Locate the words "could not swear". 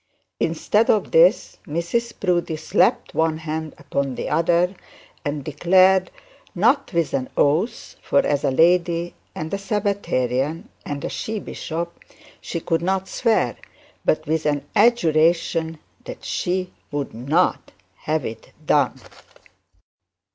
12.59-13.55